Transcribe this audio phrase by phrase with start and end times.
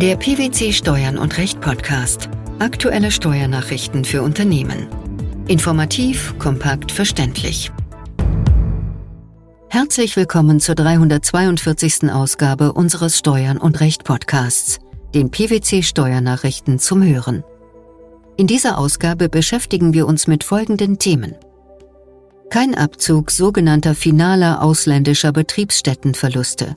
[0.00, 2.28] Der PwC Steuern und Recht Podcast.
[2.60, 4.86] Aktuelle Steuernachrichten für Unternehmen.
[5.48, 7.72] Informativ, kompakt, verständlich.
[9.68, 12.12] Herzlich willkommen zur 342.
[12.12, 14.78] Ausgabe unseres Steuern und Recht Podcasts,
[15.16, 17.42] den PwC Steuernachrichten zum Hören.
[18.36, 21.34] In dieser Ausgabe beschäftigen wir uns mit folgenden Themen.
[22.50, 26.76] Kein Abzug sogenannter finaler ausländischer Betriebsstättenverluste.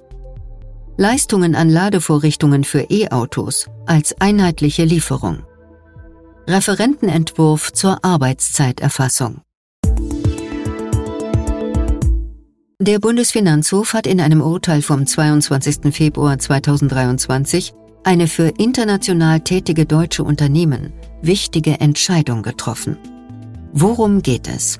[1.01, 5.41] Leistungen an Ladevorrichtungen für E-Autos als einheitliche Lieferung.
[6.47, 9.41] Referentenentwurf zur Arbeitszeiterfassung.
[12.77, 15.91] Der Bundesfinanzhof hat in einem Urteil vom 22.
[15.91, 17.73] Februar 2023
[18.03, 20.93] eine für international tätige deutsche Unternehmen
[21.23, 22.99] wichtige Entscheidung getroffen.
[23.73, 24.77] Worum geht es?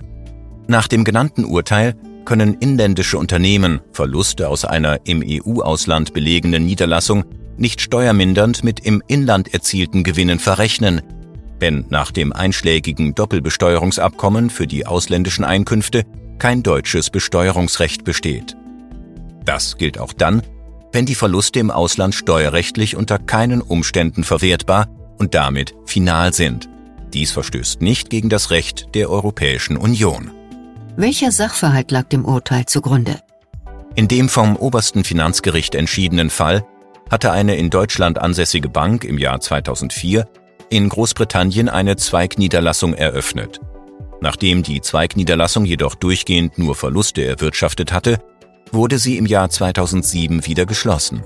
[0.67, 7.25] Nach dem genannten Urteil können inländische Unternehmen Verluste aus einer im EU-Ausland belegenen Niederlassung
[7.57, 11.01] nicht steuermindernd mit im Inland erzielten Gewinnen verrechnen,
[11.59, 16.03] wenn nach dem einschlägigen Doppelbesteuerungsabkommen für die ausländischen Einkünfte
[16.39, 18.57] kein deutsches Besteuerungsrecht besteht.
[19.45, 20.41] Das gilt auch dann,
[20.91, 26.67] wenn die Verluste im Ausland steuerrechtlich unter keinen Umständen verwertbar und damit final sind.
[27.13, 30.31] Dies verstößt nicht gegen das Recht der Europäischen Union.
[30.97, 33.21] Welcher Sachverhalt lag dem Urteil zugrunde?
[33.95, 36.65] In dem vom obersten Finanzgericht entschiedenen Fall
[37.09, 40.27] hatte eine in Deutschland ansässige Bank im Jahr 2004
[40.69, 43.59] in Großbritannien eine Zweigniederlassung eröffnet.
[44.21, 48.19] Nachdem die Zweigniederlassung jedoch durchgehend nur Verluste erwirtschaftet hatte,
[48.71, 51.23] wurde sie im Jahr 2007 wieder geschlossen.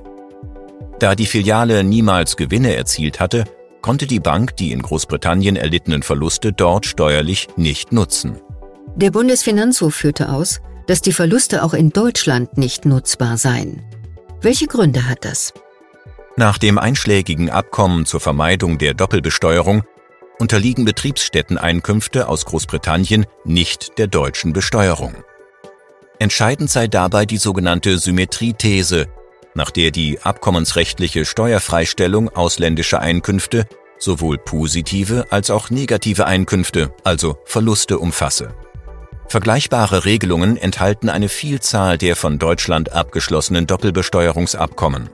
[1.00, 3.46] Da die Filiale niemals Gewinne erzielt hatte,
[3.82, 8.40] konnte die Bank die in Großbritannien erlittenen Verluste dort steuerlich nicht nutzen.
[8.96, 13.84] Der Bundesfinanzhof führte aus, dass die Verluste auch in Deutschland nicht nutzbar seien.
[14.42, 15.54] Welche Gründe hat das?
[16.38, 19.84] Nach dem einschlägigen Abkommen zur Vermeidung der Doppelbesteuerung
[20.40, 25.16] unterliegen Betriebsstätteneinkünfte aus Großbritannien nicht der deutschen Besteuerung.
[26.20, 29.08] Entscheidend sei dabei die sogenannte Symmetriethese,
[29.56, 33.66] nach der die abkommensrechtliche Steuerfreistellung ausländischer Einkünfte
[33.98, 38.54] sowohl positive als auch negative Einkünfte, also Verluste umfasse.
[39.28, 45.10] Vergleichbare Regelungen enthalten eine Vielzahl der von Deutschland abgeschlossenen Doppelbesteuerungsabkommen.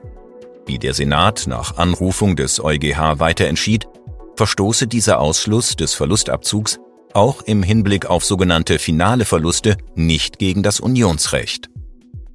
[0.66, 3.88] Wie der Senat nach Anrufung des EuGH weiter entschied,
[4.36, 6.80] verstoße dieser Ausschluss des Verlustabzugs
[7.14, 11.70] auch im Hinblick auf sogenannte finale Verluste nicht gegen das Unionsrecht.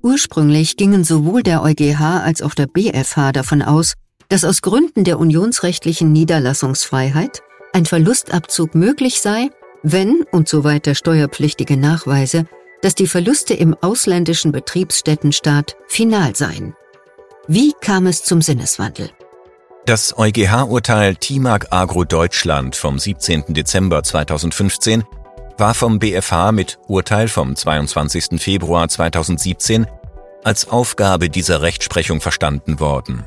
[0.02, 3.94] Ursprünglich gingen sowohl der EuGH als auch der BfH davon aus,
[4.28, 9.50] dass aus Gründen der unionsrechtlichen Niederlassungsfreiheit ein Verlustabzug möglich sei,
[9.88, 12.46] wenn und soweit der steuerpflichtige Nachweise,
[12.82, 16.74] dass die Verluste im ausländischen Betriebsstättenstaat final seien.
[17.46, 19.10] Wie kam es zum Sinneswandel?
[19.84, 23.54] Das EuGH-Urteil TIMAG Agro Deutschland vom 17.
[23.54, 25.04] Dezember 2015
[25.56, 28.40] war vom BfH mit Urteil vom 22.
[28.42, 29.86] Februar 2017
[30.42, 33.24] als Aufgabe dieser Rechtsprechung verstanden worden.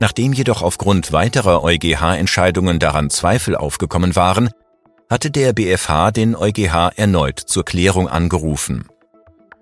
[0.00, 4.48] Nachdem jedoch aufgrund weiterer EuGH-Entscheidungen daran Zweifel aufgekommen waren,
[5.10, 8.86] hatte der BfH den EuGH erneut zur Klärung angerufen.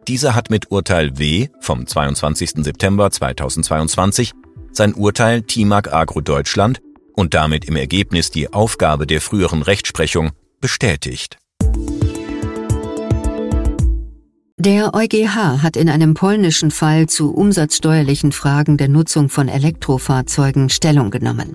[0.06, 2.62] Dieser hat mit Urteil W vom 22.
[2.64, 4.32] September 2022
[4.72, 6.80] sein Urteil TIMAG Agro Deutschland
[7.14, 11.38] und damit im Ergebnis die Aufgabe der früheren Rechtsprechung bestätigt.
[14.60, 21.10] Der EuGH hat in einem polnischen Fall zu umsatzsteuerlichen Fragen der Nutzung von Elektrofahrzeugen Stellung
[21.10, 21.54] genommen.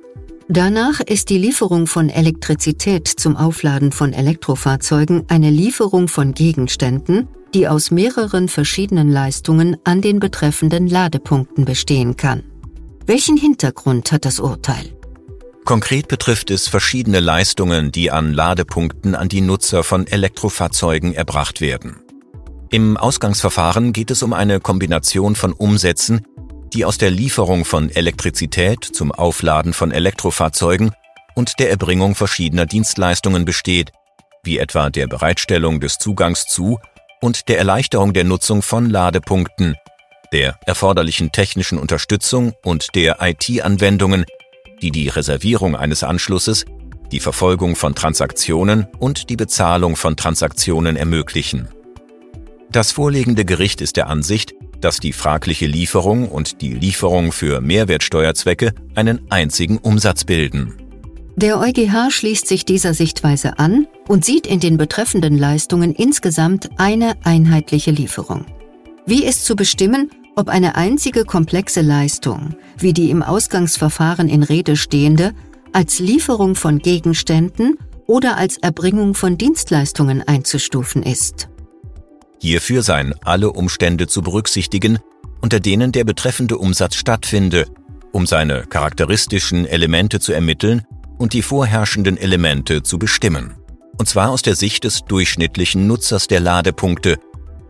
[0.54, 7.68] Danach ist die Lieferung von Elektrizität zum Aufladen von Elektrofahrzeugen eine Lieferung von Gegenständen, die
[7.68, 12.44] aus mehreren verschiedenen Leistungen an den betreffenden Ladepunkten bestehen kann.
[13.08, 14.96] Welchen Hintergrund hat das Urteil?
[15.66, 21.96] Konkret betrifft es verschiedene Leistungen, die an Ladepunkten an die Nutzer von Elektrofahrzeugen erbracht werden.
[22.70, 26.28] Im Ausgangsverfahren geht es um eine Kombination von Umsätzen,
[26.74, 30.92] die aus der Lieferung von Elektrizität zum Aufladen von Elektrofahrzeugen
[31.36, 33.92] und der Erbringung verschiedener Dienstleistungen besteht,
[34.44, 36.80] wie etwa der Bereitstellung des Zugangs zu
[37.22, 39.76] und der Erleichterung der Nutzung von Ladepunkten,
[40.34, 44.26] der erforderlichen technischen Unterstützung und der IT-Anwendungen,
[44.82, 46.66] die die Reservierung eines Anschlusses,
[47.12, 51.70] die Verfolgung von Transaktionen und die Bezahlung von Transaktionen ermöglichen.
[52.72, 54.54] Das vorliegende Gericht ist der Ansicht,
[54.84, 60.74] dass die fragliche Lieferung und die Lieferung für Mehrwertsteuerzwecke einen einzigen Umsatz bilden.
[61.36, 67.16] Der EuGH schließt sich dieser Sichtweise an und sieht in den betreffenden Leistungen insgesamt eine
[67.24, 68.46] einheitliche Lieferung.
[69.06, 74.76] Wie ist zu bestimmen, ob eine einzige komplexe Leistung, wie die im Ausgangsverfahren in Rede
[74.76, 75.34] stehende,
[75.72, 81.50] als Lieferung von Gegenständen oder als Erbringung von Dienstleistungen einzustufen ist.
[82.44, 85.00] Hierfür seien alle Umstände zu berücksichtigen,
[85.40, 87.68] unter denen der betreffende Umsatz stattfinde,
[88.12, 90.82] um seine charakteristischen Elemente zu ermitteln
[91.18, 93.54] und die vorherrschenden Elemente zu bestimmen.
[93.98, 97.18] Und zwar aus der Sicht des durchschnittlichen Nutzers der Ladepunkte,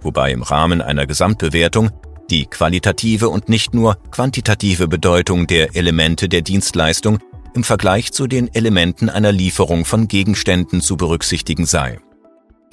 [0.02, 1.92] wobei im Rahmen einer Gesamtbewertung
[2.32, 7.20] die qualitative und nicht nur quantitative Bedeutung der Elemente der Dienstleistung
[7.54, 12.00] im Vergleich zu den Elementen einer Lieferung von Gegenständen zu berücksichtigen sei.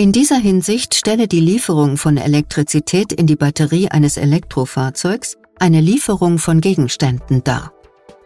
[0.00, 6.38] In dieser Hinsicht stelle die Lieferung von Elektrizität in die Batterie eines Elektrofahrzeugs eine Lieferung
[6.38, 7.74] von Gegenständen dar.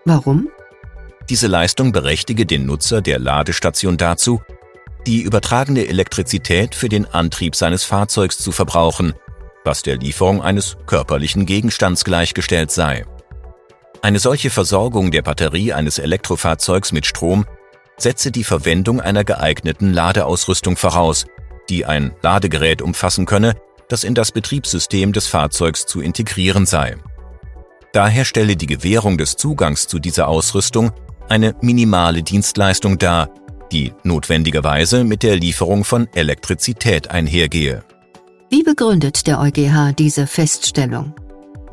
[0.04, 0.50] Warum?
[1.28, 4.40] Diese Leistung berechtige den Nutzer der Ladestation dazu,
[5.08, 9.14] die übertragene Elektrizität für den Antrieb seines Fahrzeugs zu verbrauchen,
[9.64, 13.04] was der Lieferung eines körperlichen Gegenstands gleichgestellt sei.
[14.00, 17.44] Eine solche Versorgung der Batterie eines Elektrofahrzeugs mit Strom
[17.96, 21.26] setze die Verwendung einer geeigneten Ladeausrüstung voraus,
[21.68, 23.54] die ein Ladegerät umfassen könne,
[23.88, 26.96] das in das Betriebssystem des Fahrzeugs zu integrieren sei.
[27.92, 30.92] Daher stelle die Gewährung des Zugangs zu dieser Ausrüstung
[31.28, 33.30] eine minimale Dienstleistung dar,
[33.72, 37.84] die notwendigerweise mit der Lieferung von Elektrizität einhergehe.
[38.50, 41.14] Wie begründet der EuGH diese Feststellung?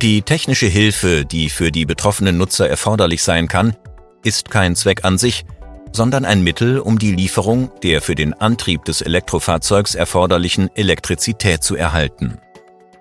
[0.02, 3.76] Die technische Hilfe, die für die betroffenen Nutzer erforderlich sein kann,
[4.24, 5.46] ist kein Zweck an sich,
[5.94, 11.76] sondern ein Mittel, um die Lieferung der für den Antrieb des Elektrofahrzeugs erforderlichen Elektrizität zu
[11.76, 12.38] erhalten.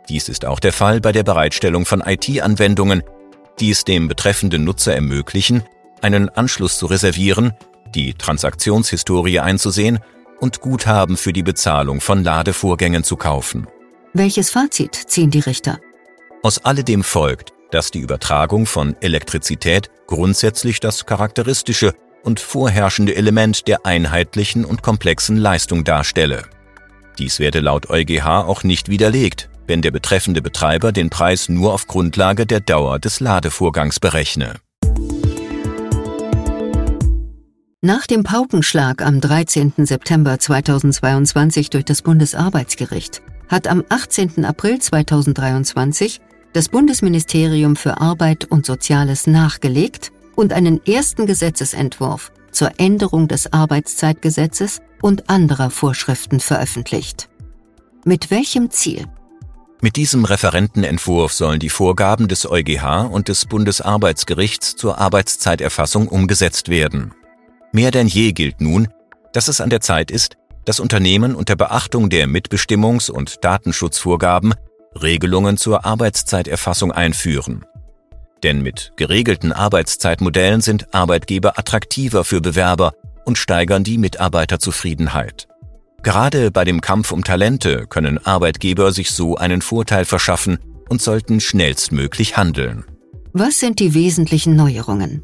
[0.09, 3.03] Dies ist auch der Fall bei der Bereitstellung von IT-Anwendungen,
[3.61, 5.63] die es dem betreffenden Nutzer ermöglichen,
[6.03, 7.53] einen Anschluss zu reservieren,
[7.95, 10.01] die Transaktionshistorie einzusehen
[10.41, 13.67] und Guthaben für die Bezahlung von Ladevorgängen zu kaufen.
[14.13, 15.79] Welches Fazit ziehen die Richter?
[16.43, 23.87] Aus alledem folgt, dass die Übertragung von Elektrizität grundsätzlich das charakteristische und vorherrschende Element der
[23.87, 26.45] einheitlichen und komplexen Leistung darstelle.
[27.19, 31.87] Dies werde laut EuGH auch nicht widerlegt, wenn der betreffende Betreiber den Preis nur auf
[31.87, 34.55] Grundlage der Dauer des Ladevorgangs berechne.
[37.83, 39.73] Nach dem Paukenschlag am 13.
[39.79, 44.45] September 2022 durch das Bundesarbeitsgericht hat am 18.
[44.45, 46.21] April 2023
[46.53, 54.81] das Bundesministerium für Arbeit und Soziales nachgelegt und einen ersten Gesetzesentwurf zur Änderung des Arbeitszeitgesetzes
[55.03, 57.29] und anderer Vorschriften veröffentlicht.
[58.05, 59.07] Mit welchem Ziel?
[59.83, 67.15] Mit diesem Referentenentwurf sollen die Vorgaben des EuGH und des Bundesarbeitsgerichts zur Arbeitszeiterfassung umgesetzt werden.
[67.73, 68.89] Mehr denn je gilt nun,
[69.33, 70.37] dass es an der Zeit ist,
[70.67, 74.55] dass Unternehmen unter Beachtung der Mitbestimmungs- und Datenschutzvorgaben
[75.01, 77.65] Regelungen zur Arbeitszeiterfassung einführen.
[78.43, 82.93] Denn mit geregelten Arbeitszeitmodellen sind Arbeitgeber attraktiver für Bewerber
[83.25, 85.47] und steigern die Mitarbeiterzufriedenheit.
[86.03, 90.59] Gerade bei dem Kampf um Talente können Arbeitgeber sich so einen Vorteil verschaffen
[90.89, 92.85] und sollten schnellstmöglich handeln.
[93.33, 95.23] Was sind die wesentlichen Neuerungen?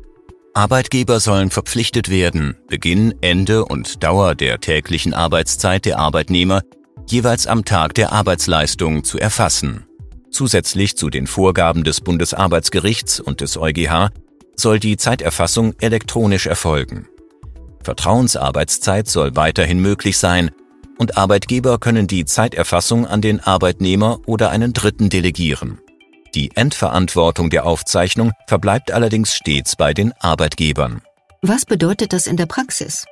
[0.55, 6.63] Arbeitgeber sollen verpflichtet werden, Beginn, Ende und Dauer der täglichen Arbeitszeit der Arbeitnehmer
[7.09, 9.87] jeweils am Tag der Arbeitsleistung zu erfassen.
[10.37, 14.11] Zusätzlich zu den Vorgaben des Bundesarbeitsgerichts und des EuGH
[14.55, 17.09] soll die Zeiterfassung elektronisch erfolgen.
[17.83, 20.51] Vertrauensarbeitszeit soll weiterhin möglich sein
[20.99, 25.81] und Arbeitgeber können die Zeiterfassung an den Arbeitnehmer oder einen Dritten delegieren.
[26.35, 31.01] Die Endverantwortung der Aufzeichnung verbleibt allerdings stets bei den Arbeitgebern.
[31.41, 33.07] Was bedeutet das in der Praxis?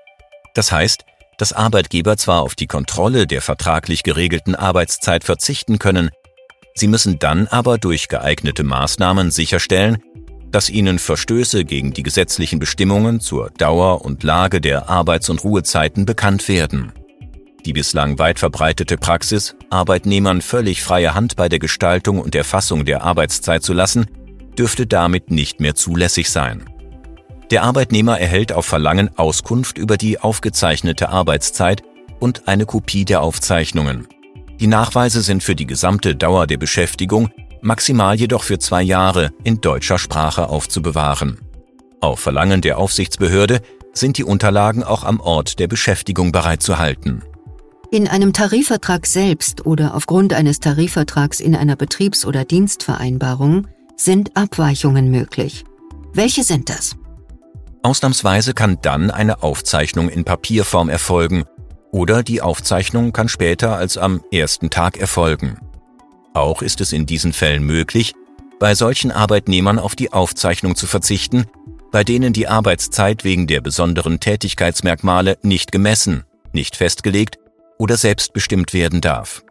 [0.54, 1.06] Das heißt,
[1.38, 6.10] dass Arbeitgeber zwar auf die Kontrolle der vertraglich geregelten Arbeitszeit verzichten können,
[6.74, 9.98] sie müssen dann aber durch geeignete Maßnahmen sicherstellen,
[10.50, 16.06] dass ihnen Verstöße gegen die gesetzlichen Bestimmungen zur Dauer und Lage der Arbeits- und Ruhezeiten
[16.06, 16.92] bekannt werden.
[17.64, 23.02] Die bislang weit verbreitete Praxis, Arbeitnehmern völlig freie Hand bei der Gestaltung und Erfassung der
[23.02, 24.06] Arbeitszeit zu lassen,
[24.58, 26.64] dürfte damit nicht mehr zulässig sein.
[27.50, 31.82] Der Arbeitnehmer erhält auf Verlangen Auskunft über die aufgezeichnete Arbeitszeit
[32.20, 34.08] und eine Kopie der Aufzeichnungen.
[34.64, 37.28] Die Nachweise sind für die gesamte Dauer der Beschäftigung,
[37.60, 41.38] maximal jedoch für zwei Jahre, in deutscher Sprache aufzubewahren.
[42.00, 43.60] Auf Verlangen der Aufsichtsbehörde
[43.92, 47.22] sind die Unterlagen auch am Ort der Beschäftigung bereitzuhalten.
[47.90, 53.66] In einem Tarifvertrag selbst oder aufgrund eines Tarifvertrags in einer Betriebs- oder Dienstvereinbarung
[53.96, 55.64] sind Abweichungen möglich.
[56.14, 56.96] Welche sind das?
[57.82, 61.44] Ausnahmsweise kann dann eine Aufzeichnung in Papierform erfolgen
[61.94, 65.60] oder die Aufzeichnung kann später als am ersten Tag erfolgen.
[66.34, 68.14] Auch ist es in diesen Fällen möglich,
[68.58, 71.46] bei solchen Arbeitnehmern auf die Aufzeichnung zu verzichten,
[71.92, 77.38] bei denen die Arbeitszeit wegen der besonderen Tätigkeitsmerkmale nicht gemessen, nicht festgelegt
[77.78, 79.44] oder selbstbestimmt werden darf.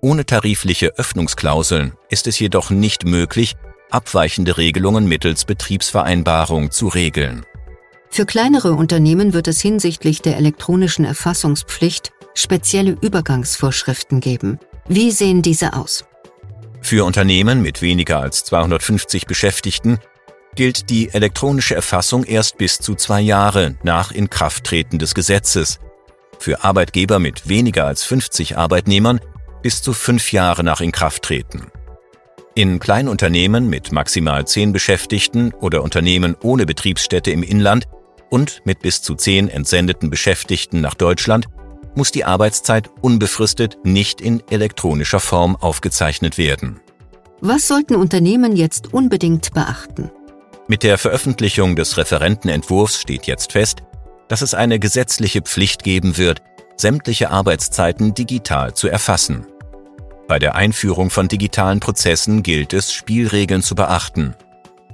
[0.00, 3.54] Ohne tarifliche Öffnungsklauseln ist es jedoch nicht möglich,
[3.92, 7.46] abweichende Regelungen mittels Betriebsvereinbarung zu regeln.
[8.16, 14.60] Für kleinere Unternehmen wird es hinsichtlich der elektronischen Erfassungspflicht spezielle Übergangsvorschriften geben.
[14.86, 16.04] Wie sehen diese aus?
[16.80, 19.98] Für Unternehmen mit weniger als 250 Beschäftigten
[20.54, 25.80] gilt die elektronische Erfassung erst bis zu zwei Jahre nach Inkrafttreten des Gesetzes.
[26.38, 29.18] Für Arbeitgeber mit weniger als 50 Arbeitnehmern
[29.60, 31.66] bis zu fünf Jahre nach Inkrafttreten.
[32.54, 37.88] In Kleinunternehmen mit maximal zehn Beschäftigten oder Unternehmen ohne Betriebsstätte im Inland
[38.34, 41.46] und mit bis zu zehn entsendeten Beschäftigten nach Deutschland
[41.94, 46.80] muss die Arbeitszeit unbefristet nicht in elektronischer Form aufgezeichnet werden.
[47.40, 50.10] Was sollten Unternehmen jetzt unbedingt beachten?
[50.66, 53.84] Mit der Veröffentlichung des Referentenentwurfs steht jetzt fest,
[54.26, 56.42] dass es eine gesetzliche Pflicht geben wird,
[56.76, 59.46] sämtliche Arbeitszeiten digital zu erfassen.
[60.26, 64.34] Bei der Einführung von digitalen Prozessen gilt es, Spielregeln zu beachten.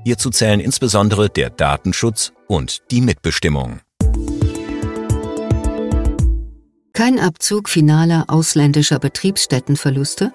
[0.04, 3.80] Hierzu zählen insbesondere der Datenschutz und die Mitbestimmung.
[6.92, 10.32] Kein Abzug finaler ausländischer Betriebsstättenverluste?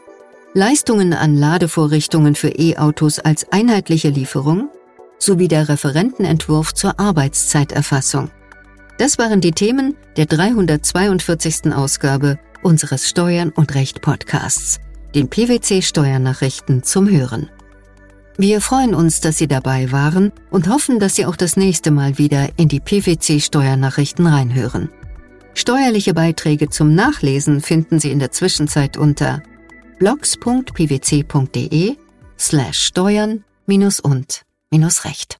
[0.53, 4.69] Leistungen an Ladevorrichtungen für E-Autos als einheitliche Lieferung?
[5.19, 8.31] Sowie der Referentenentwurf zur Arbeitszeiterfassung.
[8.97, 11.73] Das waren die Themen der 342.
[11.73, 14.79] Ausgabe unseres Steuern und Recht Podcasts
[15.13, 17.49] den PwC Steuernachrichten zum Hören.
[18.37, 22.17] Wir freuen uns, dass Sie dabei waren und hoffen, dass Sie auch das nächste Mal
[22.17, 24.89] wieder in die PwC Steuernachrichten reinhören.
[25.53, 29.41] Steuerliche Beiträge zum Nachlesen finden Sie in der Zwischenzeit unter
[29.99, 31.95] blogs.pwc.de
[32.37, 35.37] slash steuern minus und minus recht.